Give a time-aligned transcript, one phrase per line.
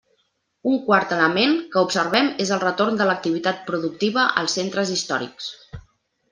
[0.69, 5.55] Un quart element que observem és el retorn de l'activitat productiva als centres històrics.